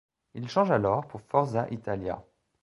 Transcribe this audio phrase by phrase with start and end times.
[0.33, 2.25] Il change alors pour Forza Italia.